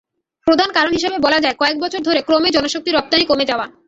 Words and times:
প্রধান 0.47 0.69
কারণ 0.73 0.91
হিসেবে 0.91 1.17
বলা 1.19 1.39
যায়, 1.39 1.55
কয়েক 1.57 1.77
বছর 1.79 2.01
ধরে 2.01 2.19
ক্রমেই 2.21 2.55
জনশক্তি 2.55 2.89
রপ্তানি 2.91 3.23
কমে 3.25 3.45
যাওয়া। 3.45 3.65